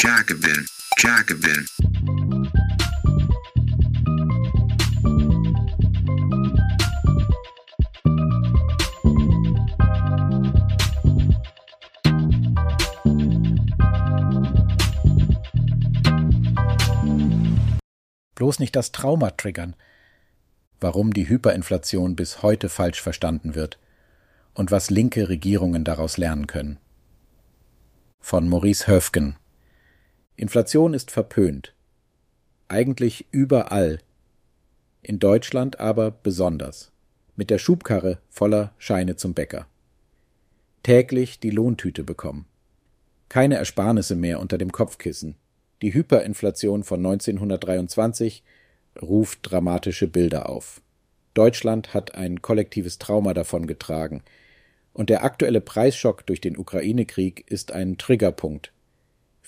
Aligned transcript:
Jacobin, 0.00 0.64
Jacobin. 0.98 1.66
Bloß 18.36 18.60
nicht 18.60 18.76
das 18.76 18.92
Trauma 18.92 19.30
triggern, 19.32 19.74
warum 20.78 21.12
die 21.12 21.28
Hyperinflation 21.28 22.14
bis 22.14 22.42
heute 22.42 22.68
falsch 22.68 23.02
verstanden 23.02 23.56
wird 23.56 23.80
und 24.54 24.70
was 24.70 24.90
linke 24.90 25.28
Regierungen 25.28 25.82
daraus 25.82 26.18
lernen 26.18 26.46
können. 26.46 26.78
Von 28.20 28.48
Maurice 28.48 28.86
Höfgen 28.86 29.36
Inflation 30.38 30.94
ist 30.94 31.10
verpönt. 31.10 31.74
Eigentlich 32.68 33.26
überall. 33.32 33.98
In 35.02 35.18
Deutschland 35.18 35.80
aber 35.80 36.12
besonders. 36.12 36.92
Mit 37.34 37.50
der 37.50 37.58
Schubkarre 37.58 38.20
voller 38.28 38.72
Scheine 38.78 39.16
zum 39.16 39.34
Bäcker. 39.34 39.66
Täglich 40.84 41.40
die 41.40 41.50
Lohntüte 41.50 42.04
bekommen. 42.04 42.46
Keine 43.28 43.56
Ersparnisse 43.56 44.14
mehr 44.14 44.38
unter 44.38 44.58
dem 44.58 44.70
Kopfkissen. 44.70 45.34
Die 45.82 45.92
Hyperinflation 45.92 46.84
von 46.84 47.04
1923 47.04 48.44
ruft 49.02 49.40
dramatische 49.42 50.06
Bilder 50.06 50.48
auf. 50.48 50.80
Deutschland 51.34 51.94
hat 51.94 52.14
ein 52.14 52.42
kollektives 52.42 53.00
Trauma 53.00 53.34
davongetragen, 53.34 54.22
und 54.92 55.10
der 55.10 55.24
aktuelle 55.24 55.60
Preisschock 55.60 56.24
durch 56.26 56.40
den 56.40 56.56
Ukraine-Krieg 56.56 57.44
ist 57.50 57.72
ein 57.72 57.98
Triggerpunkt. 57.98 58.72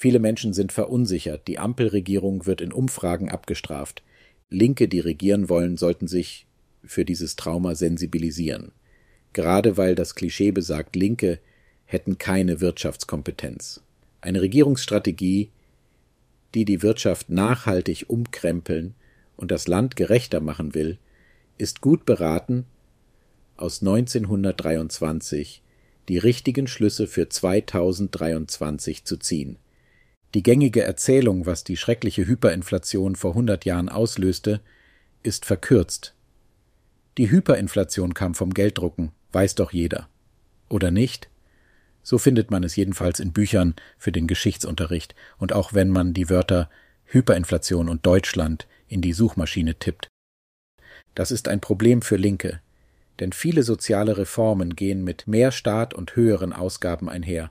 Viele 0.01 0.19
Menschen 0.19 0.55
sind 0.55 0.73
verunsichert, 0.73 1.47
die 1.47 1.59
Ampelregierung 1.59 2.47
wird 2.47 2.63
in 2.63 2.73
Umfragen 2.73 3.29
abgestraft. 3.29 4.03
Linke, 4.49 4.89
die 4.89 5.01
regieren 5.01 5.51
wollen, 5.51 5.77
sollten 5.77 6.09
sich 6.09 6.47
für 6.83 7.05
dieses 7.05 7.37
Trauma 7.37 7.75
sensibilisieren. 7.75 8.73
Gerade 9.35 9.77
weil 9.77 9.95
das 9.95 10.15
Klischee 10.15 10.53
besagt, 10.53 10.97
Linke 10.97 11.39
hätten 11.85 12.17
keine 12.17 12.63
Wirtschaftskompetenz. 12.63 13.83
Eine 14.23 14.41
Regierungsstrategie, 14.41 15.51
die 16.55 16.65
die 16.65 16.83
Wirtschaft 16.83 17.29
nachhaltig 17.29 18.07
umkrempeln 18.09 18.95
und 19.37 19.51
das 19.51 19.69
Land 19.69 19.97
gerechter 19.97 20.41
machen 20.41 20.73
will, 20.73 20.97
ist 21.59 21.83
gut 21.83 22.07
beraten, 22.07 22.65
aus 23.59 23.83
1923 23.83 25.61
die 26.09 26.17
richtigen 26.17 26.69
Schlüsse 26.69 27.07
für 27.07 27.29
2023 27.29 29.05
zu 29.05 29.19
ziehen. 29.19 29.59
Die 30.35 30.43
gängige 30.43 30.83
Erzählung, 30.83 31.47
was 31.47 31.65
die 31.65 31.77
schreckliche 31.77 32.27
Hyperinflation 32.27 33.17
vor 33.17 33.33
100 33.33 33.65
Jahren 33.65 33.89
auslöste, 33.89 34.61
ist 35.23 35.45
verkürzt. 35.45 36.15
Die 37.19 37.31
Hyperinflation 37.31 38.15
kam 38.15 38.35
vom 38.35 38.55
Gelddrucken, 38.55 39.11
weiß 39.33 39.57
doch 39.57 39.73
jeder. 39.73 40.09
Oder 40.69 40.91
nicht? 40.91 41.29
So 42.03 42.17
findet 42.19 42.51
man 42.51 42.63
es 42.65 42.77
jedenfalls 42.77 43.21
in 43.21 43.33
Büchern 43.33 43.75
für 43.99 44.13
den 44.13 44.27
Geschichtsunterricht 44.27 45.15
und 45.39 45.53
auch 45.53 45.75
wenn 45.75 45.91
man 45.91 46.15
die 46.15 46.31
Wörter 46.31 46.71
Hyperinflation 47.07 47.89
und 47.89 48.07
Deutschland 48.07 48.69
in 48.87 49.03
die 49.03 49.13
Suchmaschine 49.13 49.75
tippt. 49.75 50.09
Das 51.15 51.33
ist 51.33 51.49
ein 51.49 51.61
Problem 51.61 52.03
für 52.03 52.17
Linke, 52.17 52.61
denn 53.19 53.33
viele 53.33 53.65
soziale 53.65 54.17
Reformen 54.17 54.77
gehen 54.77 55.03
mit 55.03 55.27
mehr 55.27 55.51
Staat 55.51 55.93
und 55.93 56.15
höheren 56.15 56.53
Ausgaben 56.53 57.09
einher, 57.09 57.51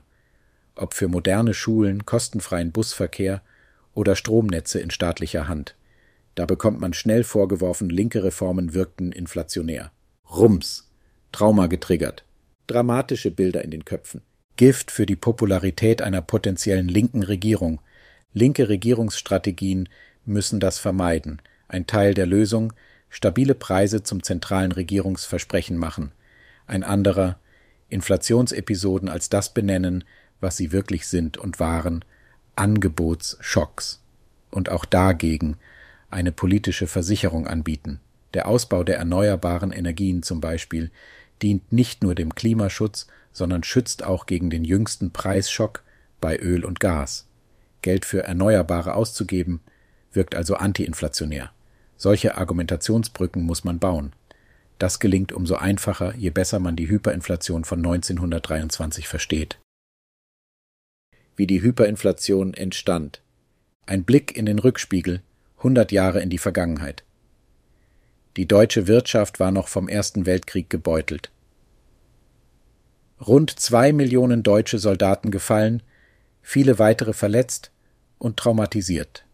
ob 0.80 0.94
für 0.94 1.08
moderne 1.08 1.54
Schulen, 1.54 2.06
kostenfreien 2.06 2.72
Busverkehr 2.72 3.42
oder 3.94 4.16
Stromnetze 4.16 4.80
in 4.80 4.90
staatlicher 4.90 5.48
Hand. 5.48 5.76
Da 6.34 6.46
bekommt 6.46 6.80
man 6.80 6.92
schnell 6.92 7.24
vorgeworfen, 7.24 7.90
linke 7.90 8.24
Reformen 8.24 8.72
wirkten 8.72 9.12
inflationär. 9.12 9.92
Rums, 10.30 10.88
Trauma 11.32 11.66
getriggert, 11.66 12.24
dramatische 12.66 13.30
Bilder 13.30 13.64
in 13.64 13.70
den 13.70 13.84
Köpfen. 13.84 14.22
Gift 14.56 14.90
für 14.90 15.06
die 15.06 15.16
Popularität 15.16 16.02
einer 16.02 16.22
potenziellen 16.22 16.88
linken 16.88 17.22
Regierung. 17.22 17.80
Linke 18.32 18.68
Regierungsstrategien 18.68 19.88
müssen 20.24 20.60
das 20.60 20.78
vermeiden. 20.78 21.40
Ein 21.66 21.86
Teil 21.86 22.14
der 22.14 22.26
Lösung 22.26 22.72
stabile 23.08 23.54
Preise 23.54 24.02
zum 24.02 24.22
zentralen 24.22 24.72
Regierungsversprechen 24.72 25.76
machen. 25.76 26.12
Ein 26.66 26.84
anderer 26.84 27.38
Inflationsepisoden 27.88 29.08
als 29.08 29.28
das 29.28 29.52
benennen, 29.52 30.04
was 30.40 30.56
sie 30.56 30.72
wirklich 30.72 31.06
sind 31.06 31.38
und 31.38 31.60
waren, 31.60 32.04
Angebotsschocks. 32.56 34.02
Und 34.50 34.68
auch 34.68 34.84
dagegen 34.84 35.56
eine 36.10 36.32
politische 36.32 36.86
Versicherung 36.86 37.46
anbieten. 37.46 38.00
Der 38.34 38.46
Ausbau 38.46 38.84
der 38.84 38.98
erneuerbaren 38.98 39.72
Energien 39.72 40.22
zum 40.22 40.40
Beispiel 40.40 40.90
dient 41.42 41.72
nicht 41.72 42.02
nur 42.02 42.14
dem 42.14 42.34
Klimaschutz, 42.34 43.06
sondern 43.32 43.62
schützt 43.62 44.02
auch 44.02 44.26
gegen 44.26 44.50
den 44.50 44.64
jüngsten 44.64 45.12
Preisschock 45.12 45.82
bei 46.20 46.36
Öl 46.38 46.64
und 46.64 46.80
Gas. 46.80 47.26
Geld 47.82 48.04
für 48.04 48.24
Erneuerbare 48.24 48.94
auszugeben, 48.94 49.60
wirkt 50.12 50.34
also 50.34 50.56
antiinflationär. 50.56 51.50
Solche 51.96 52.36
Argumentationsbrücken 52.36 53.42
muss 53.42 53.64
man 53.64 53.78
bauen. 53.78 54.12
Das 54.78 54.98
gelingt 54.98 55.32
umso 55.32 55.56
einfacher, 55.56 56.14
je 56.16 56.30
besser 56.30 56.58
man 56.58 56.76
die 56.76 56.88
Hyperinflation 56.88 57.64
von 57.64 57.80
1923 57.80 59.08
versteht. 59.08 59.58
Wie 61.40 61.46
die 61.46 61.62
Hyperinflation 61.62 62.52
entstand. 62.52 63.22
Ein 63.86 64.04
Blick 64.04 64.36
in 64.36 64.44
den 64.44 64.58
Rückspiegel, 64.58 65.22
100 65.56 65.90
Jahre 65.90 66.20
in 66.20 66.28
die 66.28 66.36
Vergangenheit. 66.36 67.02
Die 68.36 68.46
deutsche 68.46 68.88
Wirtschaft 68.88 69.40
war 69.40 69.50
noch 69.50 69.66
vom 69.66 69.88
Ersten 69.88 70.26
Weltkrieg 70.26 70.68
gebeutelt. 70.68 71.30
Rund 73.26 73.58
zwei 73.58 73.94
Millionen 73.94 74.42
deutsche 74.42 74.78
Soldaten 74.78 75.30
gefallen, 75.30 75.82
viele 76.42 76.78
weitere 76.78 77.14
verletzt 77.14 77.70
und 78.18 78.36
traumatisiert. 78.36 79.24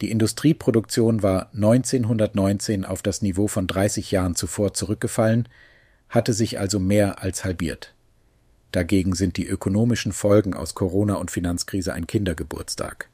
Die 0.00 0.10
Industrieproduktion 0.10 1.22
war 1.22 1.52
1919 1.54 2.84
auf 2.84 3.00
das 3.00 3.22
Niveau 3.22 3.46
von 3.46 3.68
30 3.68 4.10
Jahren 4.10 4.34
zuvor 4.34 4.74
zurückgefallen, 4.74 5.48
hatte 6.08 6.32
sich 6.32 6.58
also 6.58 6.80
mehr 6.80 7.22
als 7.22 7.44
halbiert. 7.44 7.94
Dagegen 8.72 9.14
sind 9.14 9.36
die 9.36 9.46
ökonomischen 9.46 10.12
Folgen 10.12 10.54
aus 10.54 10.74
Corona 10.74 11.14
und 11.14 11.30
Finanzkrise 11.30 11.94
ein 11.94 12.06
Kindergeburtstag. 12.06 13.08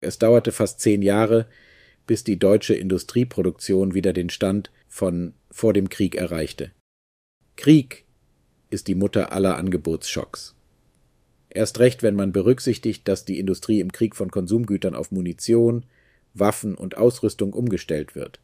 Es 0.00 0.18
dauerte 0.18 0.50
fast 0.50 0.80
zehn 0.80 1.02
Jahre, 1.02 1.46
bis 2.06 2.24
die 2.24 2.38
deutsche 2.38 2.74
Industrieproduktion 2.74 3.94
wieder 3.94 4.12
den 4.12 4.30
Stand 4.30 4.70
von 4.88 5.34
vor 5.50 5.72
dem 5.72 5.90
Krieg 5.90 6.14
erreichte. 6.14 6.72
Krieg 7.56 8.04
ist 8.70 8.88
die 8.88 8.94
Mutter 8.94 9.32
aller 9.32 9.56
Angebotsschocks. 9.56 10.54
Erst 11.50 11.80
recht, 11.80 12.02
wenn 12.02 12.14
man 12.14 12.32
berücksichtigt, 12.32 13.06
dass 13.08 13.24
die 13.24 13.38
Industrie 13.38 13.80
im 13.80 13.92
Krieg 13.92 14.16
von 14.16 14.30
Konsumgütern 14.30 14.94
auf 14.94 15.10
Munition, 15.10 15.84
Waffen 16.32 16.76
und 16.76 16.96
Ausrüstung 16.96 17.52
umgestellt 17.52 18.14
wird. 18.14 18.40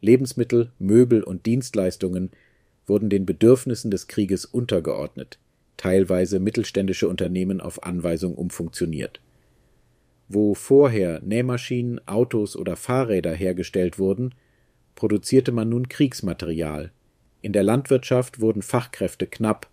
Lebensmittel, 0.00 0.72
Möbel 0.78 1.22
und 1.22 1.46
Dienstleistungen 1.46 2.30
wurden 2.88 3.10
den 3.10 3.26
Bedürfnissen 3.26 3.90
des 3.90 4.08
Krieges 4.08 4.44
untergeordnet, 4.44 5.38
teilweise 5.76 6.40
mittelständische 6.40 7.08
Unternehmen 7.08 7.60
auf 7.60 7.82
Anweisung 7.84 8.34
umfunktioniert. 8.34 9.20
Wo 10.28 10.54
vorher 10.54 11.20
Nähmaschinen, 11.20 12.06
Autos 12.06 12.56
oder 12.56 12.76
Fahrräder 12.76 13.32
hergestellt 13.32 13.98
wurden, 13.98 14.34
produzierte 14.94 15.52
man 15.52 15.68
nun 15.68 15.88
Kriegsmaterial. 15.88 16.90
In 17.40 17.52
der 17.52 17.62
Landwirtschaft 17.62 18.40
wurden 18.40 18.62
Fachkräfte 18.62 19.26
knapp, 19.26 19.68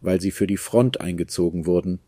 weil 0.00 0.20
sie 0.20 0.30
für 0.30 0.46
die 0.46 0.56
Front 0.56 1.00
eingezogen 1.00 1.66
wurden. 1.66 1.98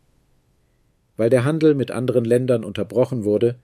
Weil 1.17 1.29
der 1.29 1.43
Handel 1.43 1.75
mit 1.75 1.91
anderen 1.91 2.25
Ländern 2.25 2.63
unterbrochen 2.63 3.25
wurde, 3.25 3.57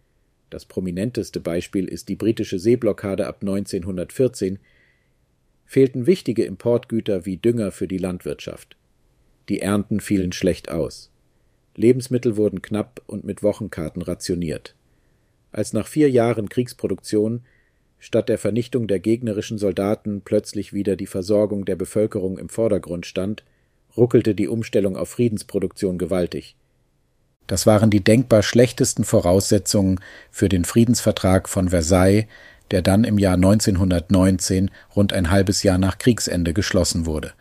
das 0.50 0.66
prominenteste 0.66 1.40
Beispiel 1.40 1.88
ist 1.88 2.10
die 2.10 2.16
britische 2.16 2.60
Seeblockade 2.60 3.28
ab 3.28 3.38
1914, 3.42 4.60
fehlten 5.68 6.08
wichtige 6.08 6.46
Importgüter 6.46 7.26
wie 7.26 7.38
Dünger 7.38 7.72
für 7.72 7.88
die 7.88 8.00
Landwirtschaft. 8.00 8.78
Die 9.50 9.60
Ernten 9.60 10.00
fielen 10.00 10.32
schlecht 10.32 10.72
aus. 10.72 11.12
Lebensmittel 11.76 12.38
wurden 12.38 12.62
knapp 12.64 13.02
und 13.06 13.24
mit 13.24 13.44
Wochenkarten 13.44 14.02
rationiert. 14.02 14.74
Als 15.52 15.74
nach 15.74 15.88
vier 15.88 16.10
Jahren 16.10 16.50
Kriegsproduktion 16.50 17.42
statt 18.00 18.30
der 18.30 18.38
Vernichtung 18.38 18.88
der 18.88 19.00
gegnerischen 19.00 19.58
Soldaten 19.58 20.22
plötzlich 20.22 20.74
wieder 20.74 20.96
die 20.96 21.08
Versorgung 21.08 21.66
der 21.66 21.76
Bevölkerung 21.76 22.38
im 22.38 22.50
Vordergrund 22.50 23.06
stand, 23.06 23.44
ruckelte 23.96 24.36
die 24.36 24.48
Umstellung 24.48 24.96
auf 24.96 25.10
Friedensproduktion 25.10 25.98
gewaltig. 25.98 26.56
Das 27.48 27.66
waren 27.66 27.90
die 27.90 28.04
denkbar 28.04 28.44
schlechtesten 28.44 29.04
Voraussetzungen 29.04 30.00
für 30.32 30.50
den 30.50 30.66
Friedensvertrag 30.66 31.50
von 31.50 31.70
Versailles, 31.70 32.26
der 32.72 32.82
dann 32.82 33.04
im 33.04 33.18
Jahr 33.18 33.36
1919, 33.36 34.72
rund 34.96 35.14
ein 35.14 35.32
halbes 35.32 35.64
Jahr 35.64 35.78
nach 35.78 35.98
Kriegsende, 35.98 36.54
geschlossen 36.54 37.06
wurde 37.06 37.34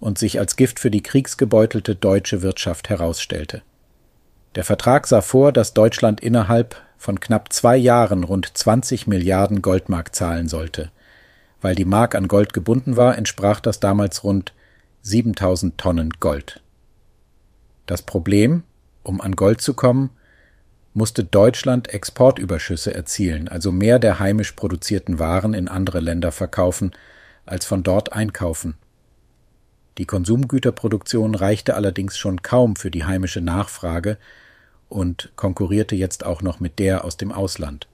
und 0.00 0.18
sich 0.18 0.38
als 0.38 0.56
Gift 0.56 0.80
für 0.80 0.90
die 0.90 1.02
kriegsgebeutelte 1.02 1.94
deutsche 1.94 2.42
Wirtschaft 2.42 2.88
herausstellte. 2.88 3.62
Der 4.54 4.64
Vertrag 4.64 5.06
sah 5.06 5.20
vor, 5.20 5.52
dass 5.52 5.74
Deutschland 5.74 6.20
innerhalb 6.20 6.76
von 6.96 7.20
knapp 7.20 7.52
zwei 7.52 7.76
Jahren 7.76 8.24
rund 8.24 8.50
20 8.58 9.06
Milliarden 9.06 9.62
Goldmark 9.62 10.14
zahlen 10.14 10.48
sollte. 10.48 10.90
Weil 11.60 11.74
die 11.74 11.84
Mark 11.84 12.14
an 12.14 12.26
Gold 12.26 12.52
gebunden 12.52 12.96
war, 12.96 13.16
entsprach 13.16 13.60
das 13.60 13.78
damals 13.78 14.24
rund 14.24 14.52
7000 15.02 15.78
Tonnen 15.78 16.10
Gold. 16.18 16.62
Das 17.86 18.02
Problem, 18.02 18.64
um 19.02 19.20
an 19.20 19.36
Gold 19.36 19.60
zu 19.60 19.74
kommen, 19.74 20.10
musste 20.92 21.24
Deutschland 21.24 21.88
Exportüberschüsse 21.88 22.92
erzielen, 22.94 23.48
also 23.48 23.72
mehr 23.72 23.98
der 23.98 24.18
heimisch 24.18 24.52
produzierten 24.52 25.18
Waren 25.18 25.54
in 25.54 25.68
andere 25.68 26.00
Länder 26.00 26.32
verkaufen, 26.32 26.92
als 27.46 27.64
von 27.64 27.82
dort 27.82 28.12
einkaufen. 28.12 28.74
Die 29.98 30.06
Konsumgüterproduktion 30.06 31.34
reichte 31.34 31.74
allerdings 31.74 32.16
schon 32.16 32.42
kaum 32.42 32.76
für 32.76 32.90
die 32.90 33.04
heimische 33.04 33.40
Nachfrage 33.40 34.18
und 34.88 35.32
konkurrierte 35.36 35.94
jetzt 35.94 36.24
auch 36.24 36.42
noch 36.42 36.60
mit 36.60 36.78
der 36.78 37.04
aus 37.04 37.16
dem 37.16 37.32
Ausland. 37.32 37.86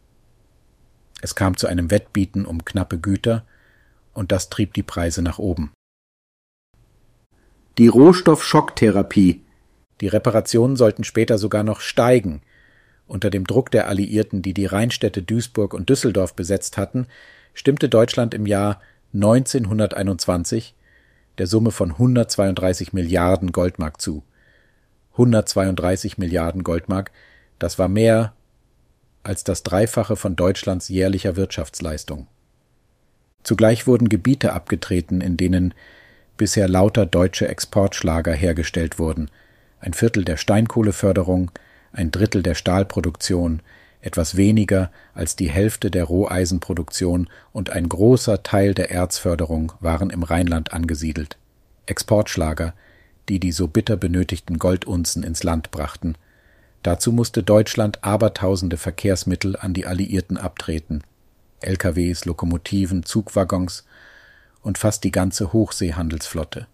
Es 1.20 1.34
kam 1.34 1.56
zu 1.56 1.66
einem 1.66 1.90
Wettbieten 1.90 2.44
um 2.44 2.64
knappe 2.64 2.98
Güter, 2.98 3.44
und 4.12 4.32
das 4.32 4.48
trieb 4.48 4.72
die 4.72 4.82
Preise 4.82 5.20
nach 5.20 5.38
oben. 5.38 5.72
Die 7.78 7.88
Rohstoffschocktherapie. 7.88 9.42
Die 10.00 10.08
Reparationen 10.08 10.76
sollten 10.76 11.04
später 11.04 11.36
sogar 11.36 11.62
noch 11.62 11.80
steigen. 11.80 12.40
Unter 13.06 13.30
dem 13.30 13.46
Druck 13.46 13.70
der 13.70 13.88
Alliierten, 13.88 14.42
die 14.42 14.54
die 14.54 14.66
Rheinstädte 14.66 15.22
Duisburg 15.22 15.74
und 15.74 15.88
Düsseldorf 15.88 16.34
besetzt 16.34 16.76
hatten, 16.76 17.06
stimmte 17.54 17.88
Deutschland 17.88 18.34
im 18.34 18.46
Jahr 18.46 18.80
1921 19.14 20.74
der 21.38 21.46
Summe 21.46 21.70
von 21.70 21.92
132 21.92 22.92
Milliarden 22.92 23.52
Goldmark 23.52 24.00
zu. 24.00 24.22
132 25.12 26.18
Milliarden 26.18 26.62
Goldmark, 26.62 27.10
das 27.58 27.78
war 27.78 27.88
mehr 27.88 28.34
als 29.22 29.44
das 29.44 29.62
Dreifache 29.62 30.16
von 30.16 30.36
Deutschlands 30.36 30.88
jährlicher 30.88 31.36
Wirtschaftsleistung. 31.36 32.26
Zugleich 33.42 33.86
wurden 33.86 34.08
Gebiete 34.08 34.52
abgetreten, 34.52 35.20
in 35.20 35.36
denen 35.36 35.74
bisher 36.36 36.68
lauter 36.68 37.06
deutsche 37.06 37.48
Exportschlager 37.48 38.32
hergestellt 38.32 38.98
wurden, 38.98 39.30
ein 39.80 39.94
Viertel 39.94 40.24
der 40.24 40.36
Steinkohleförderung, 40.36 41.50
ein 41.96 42.10
Drittel 42.10 42.42
der 42.42 42.54
Stahlproduktion, 42.54 43.60
etwas 44.00 44.36
weniger 44.36 44.90
als 45.14 45.34
die 45.34 45.50
Hälfte 45.50 45.90
der 45.90 46.04
Roheisenproduktion 46.04 47.28
und 47.52 47.70
ein 47.70 47.88
großer 47.88 48.42
Teil 48.42 48.74
der 48.74 48.90
Erzförderung 48.90 49.72
waren 49.80 50.10
im 50.10 50.22
Rheinland 50.22 50.72
angesiedelt. 50.72 51.36
Exportschlager, 51.86 52.74
die 53.28 53.40
die 53.40 53.52
so 53.52 53.66
bitter 53.66 53.96
benötigten 53.96 54.58
Goldunzen 54.58 55.22
ins 55.22 55.42
Land 55.42 55.70
brachten. 55.70 56.16
Dazu 56.82 57.10
musste 57.10 57.42
Deutschland 57.42 58.04
abertausende 58.04 58.76
Verkehrsmittel 58.76 59.56
an 59.56 59.74
die 59.74 59.86
Alliierten 59.86 60.36
abtreten. 60.36 61.02
LKWs, 61.60 62.26
Lokomotiven, 62.26 63.04
Zugwaggons 63.04 63.84
und 64.62 64.78
fast 64.78 65.02
die 65.02 65.10
ganze 65.10 65.52
Hochseehandelsflotte. 65.52 66.68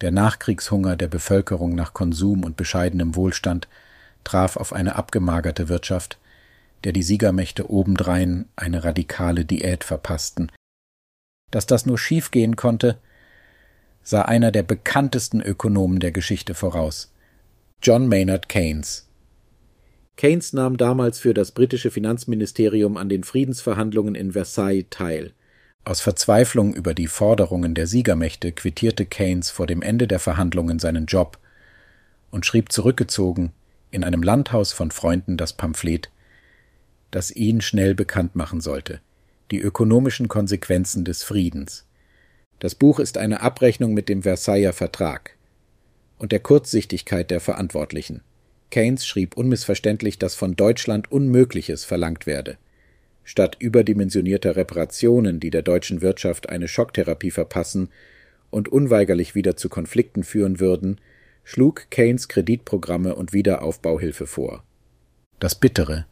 Der 0.00 0.12
Nachkriegshunger 0.12 0.96
der 0.96 1.08
Bevölkerung 1.08 1.74
nach 1.74 1.92
Konsum 1.92 2.44
und 2.44 2.56
bescheidenem 2.56 3.16
Wohlstand 3.16 3.68
traf 4.24 4.56
auf 4.56 4.72
eine 4.72 4.96
abgemagerte 4.96 5.68
Wirtschaft, 5.68 6.18
der 6.84 6.92
die 6.92 7.02
Siegermächte 7.02 7.70
obendrein 7.70 8.46
eine 8.56 8.84
radikale 8.84 9.44
Diät 9.44 9.84
verpassten. 9.84 10.52
Dass 11.50 11.66
das 11.66 11.86
nur 11.86 11.98
schiefgehen 11.98 12.56
konnte, 12.56 12.98
sah 14.02 14.22
einer 14.22 14.52
der 14.52 14.62
bekanntesten 14.62 15.40
Ökonomen 15.40 15.98
der 15.98 16.12
Geschichte 16.12 16.54
voraus, 16.54 17.12
John 17.82 18.08
Maynard 18.08 18.48
Keynes. 18.48 19.08
Keynes 20.16 20.52
nahm 20.52 20.76
damals 20.76 21.18
für 21.18 21.34
das 21.34 21.52
britische 21.52 21.90
Finanzministerium 21.90 22.96
an 22.96 23.08
den 23.08 23.24
Friedensverhandlungen 23.24 24.14
in 24.14 24.32
Versailles 24.32 24.86
teil. 24.90 25.32
Aus 25.84 26.00
Verzweiflung 26.00 26.74
über 26.74 26.94
die 26.94 27.08
Forderungen 27.08 27.74
der 27.74 27.86
Siegermächte 27.86 28.52
quittierte 28.52 29.06
Keynes 29.06 29.50
vor 29.50 29.66
dem 29.66 29.82
Ende 29.82 30.06
der 30.06 30.18
Verhandlungen 30.18 30.78
seinen 30.78 31.06
Job 31.06 31.38
und 32.30 32.46
schrieb 32.46 32.72
zurückgezogen 32.72 33.52
in 33.94 34.02
einem 34.02 34.24
Landhaus 34.24 34.72
von 34.72 34.90
Freunden 34.90 35.36
das 35.36 35.52
Pamphlet, 35.52 36.10
das 37.12 37.30
ihn 37.30 37.60
schnell 37.60 37.94
bekannt 37.94 38.34
machen 38.34 38.60
sollte, 38.60 39.00
die 39.52 39.60
ökonomischen 39.60 40.26
Konsequenzen 40.26 41.04
des 41.04 41.22
Friedens. 41.22 41.86
Das 42.58 42.74
Buch 42.74 42.98
ist 42.98 43.18
eine 43.18 43.40
Abrechnung 43.40 43.94
mit 43.94 44.08
dem 44.08 44.24
Versailler 44.24 44.72
Vertrag 44.72 45.36
und 46.18 46.32
der 46.32 46.40
Kurzsichtigkeit 46.40 47.30
der 47.30 47.38
Verantwortlichen. 47.38 48.22
Keynes 48.70 49.06
schrieb 49.06 49.36
unmissverständlich, 49.36 50.18
dass 50.18 50.34
von 50.34 50.56
Deutschland 50.56 51.12
Unmögliches 51.12 51.84
verlangt 51.84 52.26
werde. 52.26 52.58
Statt 53.22 53.56
überdimensionierter 53.60 54.56
Reparationen, 54.56 55.38
die 55.38 55.50
der 55.50 55.62
deutschen 55.62 56.02
Wirtschaft 56.02 56.48
eine 56.48 56.66
Schocktherapie 56.66 57.30
verpassen 57.30 57.90
und 58.50 58.68
unweigerlich 58.68 59.36
wieder 59.36 59.56
zu 59.56 59.68
Konflikten 59.68 60.24
führen 60.24 60.58
würden, 60.58 60.98
schlug 61.44 61.86
Keynes 61.90 62.28
Kreditprogramme 62.28 63.14
und 63.14 63.32
Wiederaufbauhilfe 63.32 64.26
vor. 64.26 64.64
Das 65.38 65.54
Bittere. 65.54 66.06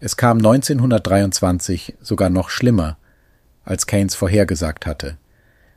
Es 0.00 0.16
kam 0.16 0.38
1923 0.38 1.94
sogar 2.00 2.30
noch 2.30 2.50
schlimmer, 2.50 2.96
als 3.64 3.86
Keynes 3.86 4.14
vorhergesagt 4.14 4.86
hatte. 4.86 5.18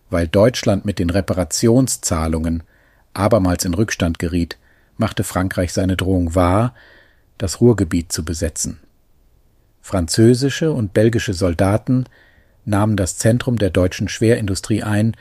Weil 0.09 0.27
Deutschland 0.27 0.85
mit 0.85 0.97
den 0.97 1.09
Reparationszahlungen 1.09 2.63
abermals 3.13 3.65
in 3.65 3.73
Rückstand 3.73 4.17
geriet, 4.17 4.57
machte 4.97 5.23
Frankreich 5.23 5.73
seine 5.73 5.97
Drohung 5.97 6.35
wahr, 6.35 6.73
das 7.37 7.61
Ruhrgebiet 7.61 8.11
zu 8.11 8.23
besetzen. 8.23 8.79
Französische 9.81 10.71
und 10.71 10.93
belgische 10.93 11.33
Soldaten 11.33 12.05
nahmen 12.63 12.97
das 12.97 13.17
Zentrum 13.17 13.57
der 13.57 13.69
deutschen 13.69 14.09
Schwerindustrie 14.09 14.81
ein 14.81 15.15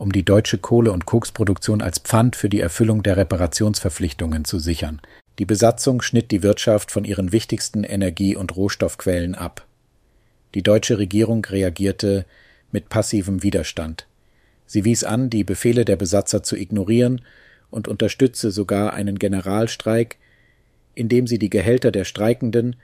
um 0.00 0.12
die 0.12 0.24
deutsche 0.24 0.56
Kohle- 0.56 0.92
und 0.92 1.04
Koksproduktion 1.04 1.82
als 1.82 1.98
Pfand 1.98 2.34
für 2.34 2.48
die 2.48 2.60
Erfüllung 2.60 3.02
der 3.02 3.18
Reparationsverpflichtungen 3.18 4.46
zu 4.46 4.58
sichern. 4.58 5.02
Die 5.38 5.44
Besatzung 5.44 6.00
schnitt 6.00 6.30
die 6.30 6.42
Wirtschaft 6.42 6.90
von 6.90 7.04
ihren 7.04 7.32
wichtigsten 7.32 7.84
Energie- 7.84 8.34
und 8.34 8.56
Rohstoffquellen 8.56 9.34
ab. 9.34 9.66
Die 10.54 10.62
deutsche 10.62 10.96
Regierung 10.96 11.44
reagierte 11.44 12.24
mit 12.72 12.88
passivem 12.88 13.42
Widerstand. 13.42 14.06
Sie 14.64 14.86
wies 14.86 15.04
an, 15.04 15.28
die 15.28 15.44
Befehle 15.44 15.84
der 15.84 15.96
Besatzer 15.96 16.42
zu 16.42 16.56
ignorieren 16.56 17.20
und 17.70 17.86
unterstützte 17.86 18.52
sogar 18.52 18.94
einen 18.94 19.18
Generalstreik, 19.18 20.16
indem 20.94 21.26
sie 21.26 21.38
die 21.38 21.50
Gehälter 21.50 21.90
der 21.90 22.04
Streikenden 22.06 22.76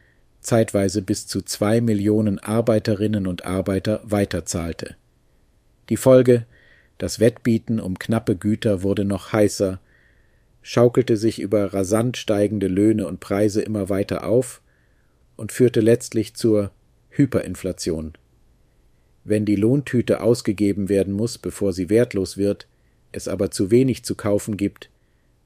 zeitweise 0.43 1.01
bis 1.01 1.27
zu 1.27 1.41
zwei 1.41 1.81
Millionen 1.81 2.39
Arbeiterinnen 2.41 3.27
und 3.27 3.47
Arbeiter 3.47 4.03
weiterzahlte. 4.05 4.97
Die 5.89 5.97
Folge 5.97 6.45
das 6.99 7.21
Wettbieten 7.21 7.81
um 7.81 7.99
knappe 7.99 8.37
Güter 8.37 8.83
wurde 8.83 9.05
noch 9.05 9.33
heißer, 9.33 9.81
schaukelte 10.63 11.17
sich 11.17 11.41
über 11.41 11.73
rasant 11.73 12.17
steigende 12.17 12.69
Löhne 12.69 13.07
und 13.07 13.21
Preise 13.21 13.63
immer 13.63 13.89
weiter 13.89 14.27
auf 14.27 14.63
und 15.37 15.53
führte 15.53 15.81
letztlich 15.81 16.35
zur 16.35 16.73
Hyperinflation. 17.11 18.15
Wenn 19.25 19.45
die 19.45 19.57
Lohntüte 19.57 20.21
ausgegeben 20.21 20.89
werden 20.89 21.13
muss, 21.13 21.39
bevor 21.39 21.73
sie 21.73 21.91
wertlos 21.91 22.37
wird, 22.37 22.69
es 23.13 23.29
aber 23.29 23.51
zu 23.51 23.71
wenig 23.71 24.05
zu 24.05 24.15
kaufen 24.15 24.57
gibt, 24.57 24.91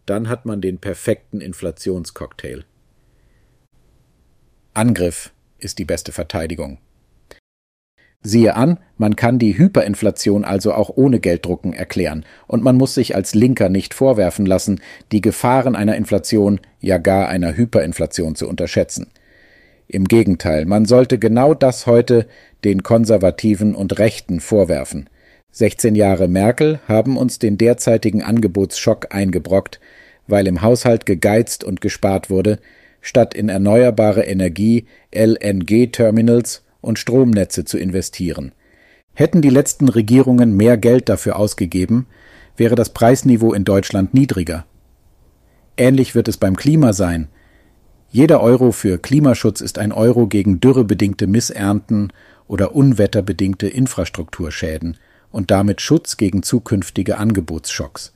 dann 0.06 0.28
hat 0.28 0.46
man 0.46 0.60
den 0.60 0.78
perfekten 0.78 1.40
Inflationscocktail. 1.40 2.64
Angriff 4.74 5.32
ist 5.58 5.78
die 5.78 5.84
beste 5.84 6.12
Verteidigung. 6.12 6.78
Siehe 8.22 8.54
an, 8.54 8.78
man 8.98 9.16
kann 9.16 9.38
die 9.38 9.56
Hyperinflation 9.56 10.44
also 10.44 10.74
auch 10.74 10.90
ohne 10.94 11.20
Gelddrucken 11.20 11.72
erklären, 11.72 12.26
und 12.46 12.62
man 12.62 12.76
muss 12.76 12.94
sich 12.94 13.14
als 13.14 13.34
Linker 13.34 13.70
nicht 13.70 13.94
vorwerfen 13.94 14.44
lassen, 14.44 14.80
die 15.10 15.22
Gefahren 15.22 15.74
einer 15.74 15.96
Inflation, 15.96 16.60
ja 16.80 16.98
gar 16.98 17.28
einer 17.28 17.56
Hyperinflation 17.56 18.34
zu 18.34 18.46
unterschätzen. 18.46 19.06
Im 19.88 20.04
Gegenteil, 20.04 20.66
man 20.66 20.84
sollte 20.84 21.18
genau 21.18 21.54
das 21.54 21.86
heute 21.86 22.26
den 22.62 22.82
Konservativen 22.82 23.74
und 23.74 23.98
Rechten 23.98 24.40
vorwerfen. 24.40 25.08
16 25.52 25.94
Jahre 25.94 26.28
Merkel 26.28 26.78
haben 26.86 27.16
uns 27.16 27.38
den 27.38 27.56
derzeitigen 27.56 28.22
Angebotsschock 28.22 29.14
eingebrockt, 29.14 29.80
weil 30.26 30.46
im 30.46 30.60
Haushalt 30.60 31.06
gegeizt 31.06 31.64
und 31.64 31.80
gespart 31.80 32.28
wurde, 32.28 32.58
statt 33.00 33.32
in 33.32 33.48
erneuerbare 33.48 34.24
Energie, 34.24 34.84
LNG-Terminals 35.12 36.62
und 36.80 36.98
Stromnetze 36.98 37.64
zu 37.64 37.78
investieren. 37.78 38.52
Hätten 39.14 39.42
die 39.42 39.50
letzten 39.50 39.88
Regierungen 39.88 40.56
mehr 40.56 40.76
Geld 40.76 41.08
dafür 41.08 41.36
ausgegeben, 41.36 42.06
wäre 42.56 42.74
das 42.74 42.90
Preisniveau 42.90 43.52
in 43.52 43.64
Deutschland 43.64 44.14
niedriger. 44.14 44.66
Ähnlich 45.76 46.14
wird 46.14 46.28
es 46.28 46.36
beim 46.36 46.56
Klima 46.56 46.92
sein. 46.92 47.28
Jeder 48.10 48.40
Euro 48.42 48.72
für 48.72 48.98
Klimaschutz 48.98 49.60
ist 49.60 49.78
ein 49.78 49.92
Euro 49.92 50.26
gegen 50.26 50.60
dürrebedingte 50.60 51.26
Missernten 51.26 52.12
oder 52.48 52.74
unwetterbedingte 52.74 53.68
Infrastrukturschäden 53.68 54.96
und 55.30 55.50
damit 55.50 55.80
Schutz 55.80 56.16
gegen 56.16 56.42
zukünftige 56.42 57.18
Angebotsschocks. 57.18 58.12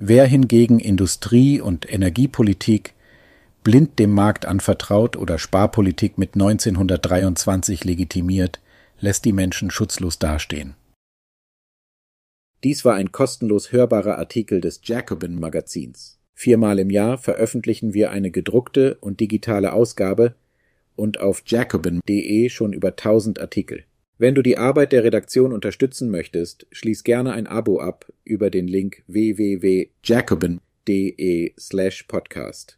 Wer 0.00 0.26
hingegen 0.26 0.78
Industrie- 0.80 1.60
und 1.60 1.92
Energiepolitik 1.92 2.94
blind 3.68 3.98
dem 3.98 4.12
Markt 4.12 4.46
anvertraut 4.46 5.18
oder 5.18 5.38
Sparpolitik 5.38 6.16
mit 6.16 6.32
1923 6.32 7.84
legitimiert, 7.84 8.62
lässt 8.98 9.26
die 9.26 9.34
Menschen 9.34 9.70
schutzlos 9.70 10.18
dastehen. 10.18 10.74
Dies 12.64 12.86
war 12.86 12.94
ein 12.94 13.12
kostenlos 13.12 13.70
hörbarer 13.70 14.16
Artikel 14.16 14.62
des 14.62 14.80
Jacobin 14.84 15.38
Magazins. 15.38 16.18
Viermal 16.32 16.78
im 16.78 16.88
Jahr 16.88 17.18
veröffentlichen 17.18 17.92
wir 17.92 18.10
eine 18.10 18.30
gedruckte 18.30 18.96
und 19.02 19.20
digitale 19.20 19.74
Ausgabe 19.74 20.34
und 20.96 21.20
auf 21.20 21.42
jacobin.de 21.44 22.48
schon 22.48 22.72
über 22.72 22.88
1000 22.88 23.38
Artikel. 23.38 23.84
Wenn 24.16 24.34
du 24.34 24.40
die 24.40 24.56
Arbeit 24.56 24.92
der 24.92 25.04
Redaktion 25.04 25.52
unterstützen 25.52 26.10
möchtest, 26.10 26.66
schließ 26.72 27.04
gerne 27.04 27.34
ein 27.34 27.46
Abo 27.46 27.80
ab 27.80 28.10
über 28.24 28.48
den 28.48 28.66
Link 28.66 29.02
www.jacobin.de 29.08 31.52
slash 31.58 32.04
podcast. 32.04 32.77